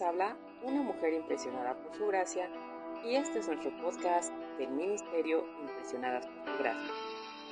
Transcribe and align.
Habla 0.00 0.36
una 0.62 0.80
mujer 0.80 1.12
impresionada 1.12 1.74
por 1.74 1.94
su 1.94 2.06
gracia 2.06 2.48
y 3.04 3.14
este 3.14 3.40
es 3.40 3.46
nuestro 3.46 3.70
podcast 3.76 4.32
del 4.56 4.70
Ministerio 4.70 5.44
Impresionadas 5.60 6.26
por 6.26 6.46
su 6.46 6.62
gracia. 6.62 6.92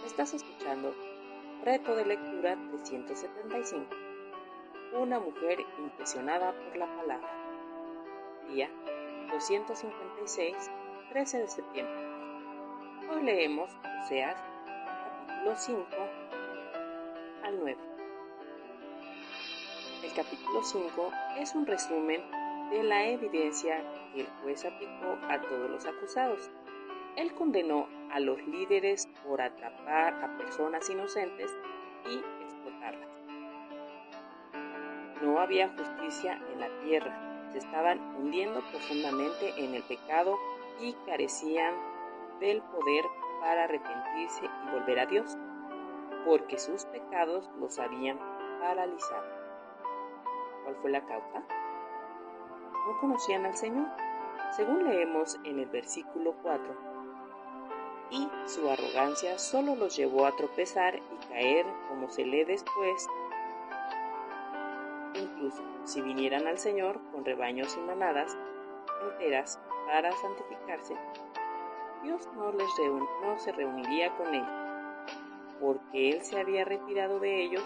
Estás 0.06 0.34
escuchando 0.34 0.94
Reto 1.62 1.94
de 1.94 2.06
Lectura 2.06 2.56
375. 2.70 3.84
Una 4.98 5.20
mujer 5.20 5.58
impresionada 5.78 6.52
por 6.52 6.76
la 6.76 6.86
palabra. 6.96 7.30
Día 8.48 8.70
256, 9.32 10.56
13 11.10 11.38
de 11.38 11.48
septiembre. 11.48 11.94
Hoy 13.12 13.22
leemos 13.22 13.70
Oseas, 14.02 14.40
capítulo 14.66 15.56
5 15.56 15.86
al 17.44 17.60
9. 17.60 17.90
El 20.02 20.14
capítulo 20.14 20.62
5 20.62 21.12
es 21.38 21.54
un 21.54 21.66
resumen 21.66 22.22
de 22.70 22.82
la 22.84 23.04
evidencia 23.08 23.82
que 24.12 24.20
el 24.22 24.28
juez 24.42 24.64
aplicó 24.64 25.18
a 25.28 25.40
todos 25.40 25.70
los 25.70 25.86
acusados. 25.86 26.50
Él 27.16 27.34
condenó 27.34 27.88
a 28.10 28.20
los 28.20 28.40
líderes 28.46 29.08
por 29.24 29.42
atrapar 29.42 30.14
a 30.24 30.36
personas 30.38 30.88
inocentes 30.88 31.54
y 32.08 32.16
explotarlas. 32.44 33.08
No 35.20 35.40
había 35.40 35.68
justicia 35.68 36.40
en 36.52 36.60
la 36.60 36.68
tierra, 36.84 37.48
se 37.52 37.58
estaban 37.58 37.98
hundiendo 38.16 38.60
profundamente 38.70 39.52
en 39.56 39.74
el 39.74 39.82
pecado 39.82 40.38
y 40.80 40.94
carecían 41.04 41.74
del 42.38 42.62
poder 42.62 43.04
para 43.40 43.64
arrepentirse 43.64 44.44
y 44.44 44.70
volver 44.70 45.00
a 45.00 45.06
Dios, 45.06 45.36
porque 46.24 46.58
sus 46.58 46.84
pecados 46.86 47.50
los 47.58 47.78
habían 47.78 48.18
paralizado. 48.60 49.26
¿Cuál 50.64 50.76
fue 50.76 50.90
la 50.90 51.04
causa? 51.04 51.42
No 52.90 52.98
conocían 52.98 53.46
al 53.46 53.56
Señor, 53.56 53.86
según 54.56 54.84
leemos 54.84 55.38
en 55.44 55.60
el 55.60 55.66
versículo 55.66 56.34
4. 56.42 56.90
Y 58.10 58.28
su 58.46 58.68
arrogancia 58.68 59.38
solo 59.38 59.76
los 59.76 59.96
llevó 59.96 60.26
a 60.26 60.34
tropezar 60.34 60.96
y 60.96 61.26
caer 61.28 61.66
como 61.88 62.10
se 62.10 62.24
lee 62.24 62.44
después. 62.44 63.06
Incluso 65.14 65.62
si 65.84 66.00
vinieran 66.00 66.48
al 66.48 66.58
Señor 66.58 67.00
con 67.12 67.24
rebaños 67.24 67.76
y 67.76 67.80
manadas 67.80 68.36
enteras 69.02 69.60
para 69.86 70.10
santificarse, 70.10 70.96
Dios 72.02 72.28
no, 72.34 72.50
les 72.52 72.68
no 73.22 73.38
se 73.38 73.52
reuniría 73.52 74.16
con 74.16 74.34
ellos, 74.34 74.48
porque 75.60 76.10
Él 76.10 76.24
se 76.24 76.40
había 76.40 76.64
retirado 76.64 77.20
de 77.20 77.44
ellos. 77.44 77.64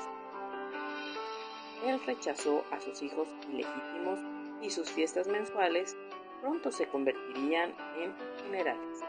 Él 1.87 2.01
rechazó 2.05 2.63
a 2.71 2.81
sus 2.81 3.03
hijos 3.03 3.29
ilegítimos 3.49 4.34
y 4.65 4.71
sus 4.71 4.91
fiestas 4.91 5.29
mensuales 5.29 5.97
pronto 6.41 6.73
se 6.73 6.89
convertirían 6.89 7.75
en 7.99 8.15
funerales. 8.43 9.01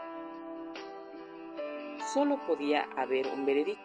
Solo 2.12 2.38
podía 2.46 2.86
haber 2.96 3.26
un 3.28 3.46
veredicto, 3.46 3.82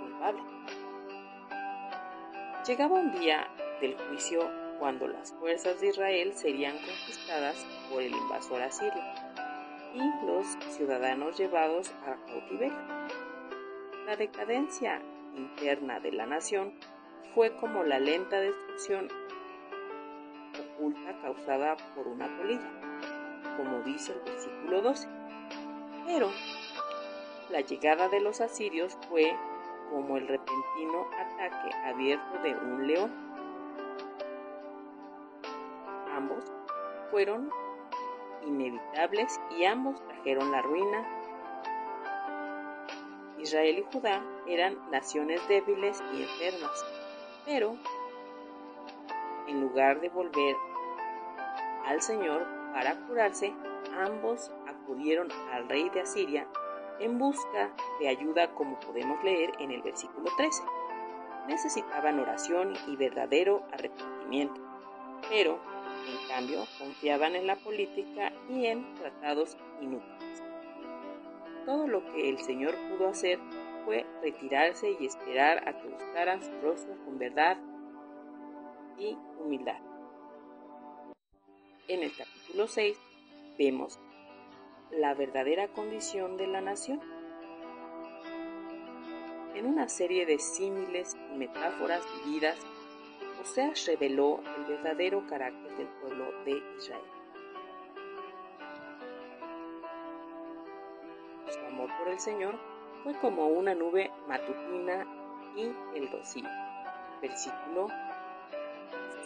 culpable. 0.00 0.42
Llegaba 2.66 2.94
un 2.94 3.12
día 3.12 3.48
del 3.80 3.96
juicio 3.96 4.48
cuando 4.78 5.08
las 5.08 5.32
fuerzas 5.32 5.80
de 5.80 5.88
Israel 5.88 6.32
serían 6.34 6.76
conquistadas 6.76 7.56
por 7.90 8.02
el 8.02 8.12
invasor 8.12 8.62
asirio 8.62 9.02
y 9.94 10.26
los 10.26 10.46
ciudadanos 10.74 11.36
llevados 11.38 11.92
a 12.06 12.16
cautiverio. 12.26 12.78
La 14.06 14.16
decadencia 14.16 15.00
interna 15.36 16.00
de 16.00 16.12
la 16.12 16.26
nación 16.26 16.72
fue 17.34 17.54
como 17.56 17.82
la 17.82 17.98
lenta 17.98 18.40
destrucción 18.40 19.08
causada 21.22 21.76
por 21.94 22.08
una 22.08 22.26
polilla, 22.36 22.70
como 23.56 23.80
dice 23.82 24.12
el 24.12 24.20
versículo 24.20 24.82
12. 24.82 25.08
Pero 26.06 26.30
la 27.50 27.60
llegada 27.60 28.08
de 28.08 28.20
los 28.20 28.40
asirios 28.40 28.98
fue 29.08 29.32
como 29.90 30.16
el 30.16 30.26
repentino 30.26 31.06
ataque 31.18 31.74
abierto 31.84 32.38
de 32.42 32.54
un 32.54 32.86
león. 32.86 33.10
Ambos 36.14 36.44
fueron 37.10 37.50
inevitables 38.46 39.40
y 39.56 39.64
ambos 39.64 40.02
trajeron 40.06 40.50
la 40.50 40.62
ruina. 40.62 41.06
Israel 43.38 43.78
y 43.78 43.92
Judá 43.92 44.22
eran 44.46 44.78
naciones 44.90 45.46
débiles 45.48 46.02
y 46.12 46.22
enfermas, 46.22 46.86
pero 47.44 47.76
en 49.48 49.60
lugar 49.60 50.00
de 50.00 50.08
volver 50.08 50.56
al 51.86 52.02
Señor 52.02 52.46
para 52.72 52.96
curarse, 53.06 53.52
ambos 53.98 54.50
acudieron 54.66 55.28
al 55.52 55.68
rey 55.68 55.88
de 55.90 56.00
Asiria 56.00 56.46
en 57.00 57.18
busca 57.18 57.70
de 58.00 58.08
ayuda 58.08 58.54
como 58.54 58.78
podemos 58.80 59.22
leer 59.24 59.50
en 59.58 59.70
el 59.70 59.82
versículo 59.82 60.30
13. 60.36 60.62
Necesitaban 61.48 62.20
oración 62.20 62.74
y 62.86 62.96
verdadero 62.96 63.62
arrepentimiento, 63.72 64.60
pero 65.28 65.58
en 66.06 66.28
cambio 66.28 66.64
confiaban 66.78 67.34
en 67.34 67.46
la 67.46 67.56
política 67.56 68.32
y 68.48 68.66
en 68.66 68.94
tratados 68.94 69.56
inútiles. 69.80 70.42
Todo 71.66 71.86
lo 71.86 72.04
que 72.12 72.28
el 72.28 72.38
Señor 72.38 72.74
pudo 72.88 73.08
hacer 73.08 73.38
fue 73.84 74.06
retirarse 74.22 74.96
y 74.98 75.06
esperar 75.06 75.68
a 75.68 75.78
que 75.78 75.88
buscaran 75.88 76.42
su 76.42 76.52
rostro 76.60 76.94
con 77.04 77.18
verdad 77.18 77.56
y 78.98 79.16
humildad. 79.38 79.91
En 81.92 82.02
el 82.02 82.16
capítulo 82.16 82.68
6 82.68 82.98
vemos 83.58 84.00
la 84.92 85.12
verdadera 85.12 85.68
condición 85.68 86.38
de 86.38 86.46
la 86.46 86.62
nación. 86.62 87.02
En 89.54 89.66
una 89.66 89.90
serie 89.90 90.24
de 90.24 90.38
símiles 90.38 91.14
y 91.30 91.36
metáforas 91.36 92.02
vividas, 92.24 92.56
Oseas 93.42 93.84
reveló 93.84 94.40
el 94.56 94.64
verdadero 94.64 95.26
carácter 95.26 95.76
del 95.76 95.86
pueblo 96.00 96.32
de 96.46 96.62
Israel. 96.78 97.04
Su 101.50 101.60
amor 101.66 101.90
por 101.98 102.08
el 102.08 102.20
Señor 102.20 102.58
fue 103.02 103.12
como 103.18 103.48
una 103.48 103.74
nube 103.74 104.10
matutina 104.26 105.06
y 105.54 105.70
el 105.94 106.10
rocío. 106.10 106.48
Versículo 107.20 107.88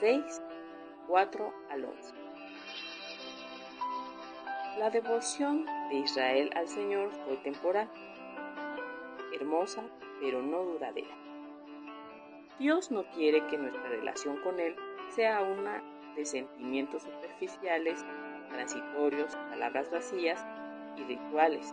6, 0.00 0.42
4 1.06 1.54
al 1.70 1.84
11. 1.84 2.25
La 4.78 4.90
devoción 4.90 5.64
de 5.88 5.94
Israel 5.94 6.50
al 6.54 6.68
Señor 6.68 7.10
fue 7.24 7.38
temporal, 7.38 7.88
hermosa, 9.32 9.82
pero 10.20 10.42
no 10.42 10.64
duradera. 10.64 11.16
Dios 12.58 12.90
no 12.90 13.04
quiere 13.12 13.46
que 13.46 13.56
nuestra 13.56 13.88
relación 13.88 14.36
con 14.42 14.60
Él 14.60 14.76
sea 15.14 15.40
una 15.40 15.82
de 16.14 16.26
sentimientos 16.26 17.04
superficiales, 17.04 18.04
transitorios, 18.50 19.34
palabras 19.48 19.90
vacías 19.90 20.46
y 20.98 21.04
rituales, 21.04 21.72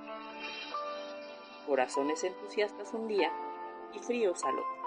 corazones 1.67 2.23
entusiastas 2.23 2.93
un 2.93 3.09
día 3.09 3.33
y 3.93 3.99
fríos 3.99 4.41
al 4.45 4.53
otro. 4.53 4.83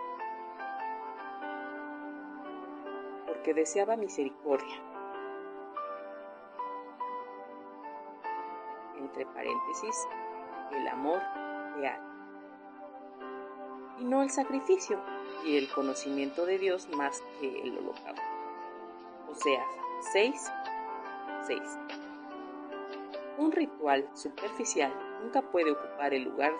Porque 3.26 3.52
deseaba 3.52 3.98
misericordia, 3.98 4.74
entre 9.06 9.26
paréntesis, 9.26 10.06
el 10.72 10.88
amor 10.88 11.22
real. 11.76 12.00
Y 13.98 14.04
no 14.04 14.22
el 14.22 14.30
sacrificio 14.30 15.00
y 15.44 15.56
el 15.56 15.70
conocimiento 15.70 16.44
de 16.44 16.58
Dios 16.58 16.88
más 16.90 17.22
que 17.40 17.62
el 17.62 17.78
holocausto. 17.78 18.22
O 19.30 19.34
sea, 19.34 19.64
6, 20.12 20.52
6. 21.46 21.60
Un 23.38 23.52
ritual 23.52 24.08
superficial 24.14 24.92
nunca 25.22 25.42
puede 25.42 25.72
ocupar 25.72 26.12
el 26.14 26.24
lugar 26.24 26.52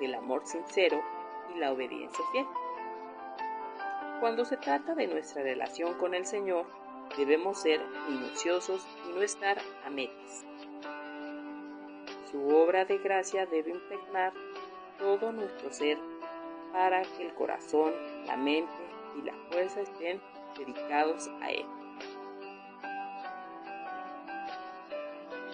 del 0.00 0.14
amor 0.14 0.46
sincero 0.46 1.02
y 1.54 1.58
la 1.58 1.72
obediencia 1.72 2.24
fiel. 2.32 2.46
Cuando 4.20 4.44
se 4.44 4.56
trata 4.56 4.94
de 4.94 5.06
nuestra 5.06 5.42
relación 5.42 5.94
con 5.98 6.14
el 6.14 6.26
Señor, 6.26 6.66
debemos 7.16 7.60
ser 7.60 7.80
minuciosos 8.08 8.86
y 9.08 9.12
no 9.12 9.22
estar 9.22 9.58
a 9.84 9.90
medias. 9.90 10.44
Su 12.36 12.54
obra 12.54 12.84
de 12.84 12.98
gracia 12.98 13.46
debe 13.46 13.70
impregnar 13.70 14.34
todo 14.98 15.32
nuestro 15.32 15.72
ser 15.72 15.96
para 16.70 17.00
que 17.00 17.28
el 17.28 17.32
corazón, 17.32 17.94
la 18.26 18.36
mente 18.36 18.70
y 19.18 19.22
la 19.22 19.32
fuerza 19.50 19.80
estén 19.80 20.20
dedicados 20.58 21.30
a 21.40 21.50
Él. 21.50 21.64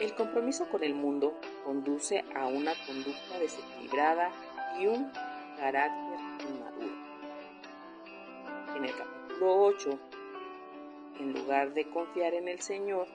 El 0.00 0.12
compromiso 0.16 0.68
con 0.70 0.82
el 0.82 0.94
mundo 0.94 1.38
conduce 1.64 2.24
a 2.34 2.48
una 2.48 2.72
conducta 2.84 3.38
desequilibrada 3.38 4.32
y 4.80 4.88
un 4.88 5.12
carácter 5.58 6.18
inmaduro. 6.48 6.96
En 8.76 8.84
el 8.84 8.96
capítulo 8.96 9.56
8 9.66 9.98
en 11.20 11.32
lugar 11.32 11.74
de 11.74 11.88
confiar 11.90 12.34
en 12.34 12.48
el 12.48 12.60
Señor, 12.60 13.06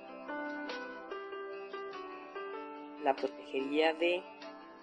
la 3.07 3.15
protegería 3.15 3.93
de 3.93 4.21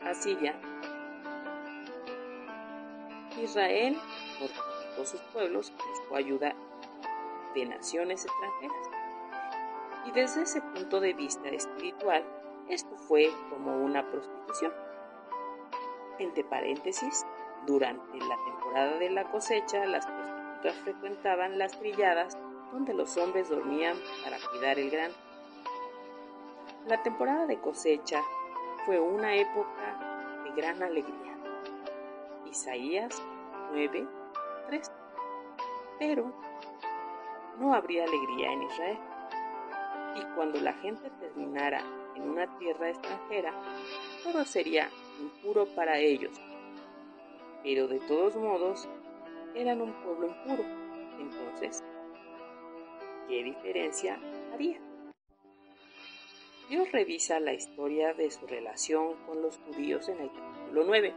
Asiria, 0.02 0.54
Israel 3.38 3.98
fortificó 4.38 5.04
sus 5.04 5.20
pueblos 5.34 5.74
buscó 5.90 6.16
ayuda 6.16 6.54
de 7.54 7.66
naciones 7.66 8.24
extranjeras. 8.24 8.90
Y 10.06 10.12
desde 10.12 10.40
ese 10.40 10.62
punto 10.62 11.00
de 11.00 11.12
vista 11.12 11.50
espiritual, 11.50 12.24
esto 12.70 12.96
fue 12.96 13.30
como 13.50 13.76
una 13.84 14.10
prostitución. 14.10 14.72
Entre 16.18 16.44
paréntesis, 16.44 17.26
durante 17.66 18.16
la 18.16 18.38
temporada 18.42 18.98
de 19.00 19.10
la 19.10 19.30
cosecha, 19.30 19.84
las 19.84 20.06
prostitutas 20.06 20.76
frecuentaban 20.82 21.58
las 21.58 21.78
trilladas 21.78 22.38
donde 22.72 22.94
los 22.94 23.18
hombres 23.18 23.50
dormían 23.50 23.98
para 24.22 24.38
cuidar 24.50 24.78
el 24.78 24.88
grano. 24.88 25.14
La 26.86 27.02
temporada 27.02 27.46
de 27.46 27.58
cosecha 27.60 28.22
fue 28.84 29.00
una 29.00 29.34
época 29.34 30.42
de 30.44 30.50
gran 30.50 30.82
alegría. 30.82 31.34
Isaías 32.44 33.22
9, 33.72 34.06
3. 34.66 34.92
Pero 35.98 36.30
no 37.58 37.72
habría 37.72 38.04
alegría 38.04 38.52
en 38.52 38.62
Israel. 38.64 38.98
Y 40.16 40.34
cuando 40.36 40.60
la 40.60 40.74
gente 40.74 41.08
terminara 41.20 41.80
en 42.16 42.28
una 42.28 42.58
tierra 42.58 42.90
extranjera, 42.90 43.54
todo 44.22 44.44
sería 44.44 44.90
impuro 45.18 45.64
para 45.74 45.98
ellos. 45.98 46.38
Pero 47.62 47.88
de 47.88 48.00
todos 48.00 48.36
modos, 48.36 48.86
eran 49.54 49.80
un 49.80 49.92
pueblo 50.02 50.26
impuro. 50.26 50.64
Entonces, 51.18 51.82
¿qué 53.26 53.42
diferencia 53.42 54.20
haría? 54.52 54.78
Dios 56.68 56.90
revisa 56.92 57.40
la 57.40 57.52
historia 57.52 58.14
de 58.14 58.30
su 58.30 58.46
relación 58.46 59.16
con 59.26 59.42
los 59.42 59.58
judíos 59.58 60.08
en 60.08 60.18
el 60.18 60.30
capítulo 60.32 60.84
9. 60.86 61.14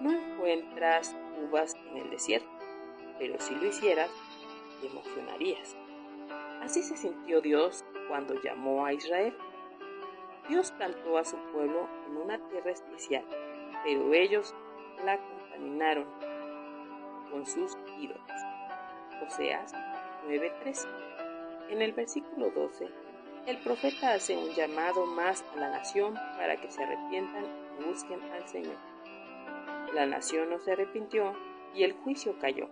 No 0.00 0.12
encuentras 0.12 1.16
uvas 1.42 1.74
en 1.88 1.96
el 1.96 2.10
desierto, 2.10 2.50
pero 3.18 3.40
si 3.40 3.54
lo 3.54 3.66
hicieras, 3.66 4.10
te 4.80 4.88
emocionarías. 4.88 5.74
Así 6.60 6.82
se 6.82 6.98
sintió 6.98 7.40
Dios 7.40 7.82
cuando 8.08 8.34
llamó 8.42 8.84
a 8.84 8.92
Israel. 8.92 9.34
Dios 10.50 10.70
plantó 10.72 11.16
a 11.16 11.24
su 11.24 11.38
pueblo 11.52 11.88
en 12.06 12.18
una 12.18 12.38
tierra 12.50 12.72
especial, 12.72 13.24
pero 13.84 14.12
ellos 14.12 14.54
la 15.02 15.16
contaminaron 15.16 16.06
con 17.30 17.46
sus 17.46 17.74
ídolos. 17.98 18.20
Oseas 19.26 19.72
9:13. 20.26 20.88
En 21.70 21.80
el 21.80 21.92
versículo 21.92 22.50
12, 22.50 22.90
el 23.46 23.58
profeta 23.58 24.14
hace 24.14 24.36
un 24.36 24.50
llamado 24.50 25.06
más 25.06 25.44
a 25.54 25.56
la 25.58 25.70
nación 25.70 26.14
para 26.36 26.56
que 26.56 26.70
se 26.70 26.82
arrepientan 26.82 27.44
y 27.80 27.84
busquen 27.84 28.22
al 28.32 28.48
Señor. 28.48 28.76
La 29.94 30.06
nación 30.06 30.50
no 30.50 30.58
se 30.58 30.72
arrepintió 30.72 31.34
y 31.74 31.84
el 31.84 31.92
juicio 31.92 32.38
cayó. 32.38 32.68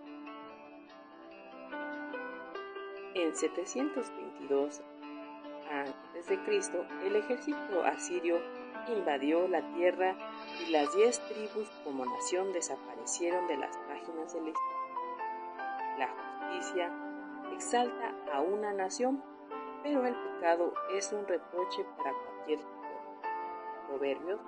En 3.13 3.35
722 3.35 4.81
a.C., 5.69 6.39
el 7.05 7.15
ejército 7.15 7.83
asirio 7.83 8.39
invadió 8.87 9.47
la 9.47 9.61
tierra 9.73 10.15
y 10.65 10.71
las 10.71 10.93
diez 10.95 11.19
tribus 11.27 11.69
como 11.83 12.05
nación 12.05 12.51
desaparecieron 12.53 13.47
de 13.47 13.57
las 13.57 13.77
páginas 13.77 14.33
de 14.33 14.41
la 14.41 14.49
historia. 14.49 14.81
La 15.97 16.07
justicia 16.07 16.91
exalta 17.53 18.15
a 18.33 18.41
una 18.41 18.73
nación, 18.73 19.23
pero 19.83 20.05
el 20.05 20.15
pecado 20.15 20.73
es 20.91 21.11
un 21.11 21.27
reproche 21.27 21.83
para 21.97 22.13
cualquier 22.13 22.59
pueblo. 22.59 22.79
Proverbios 23.87 24.39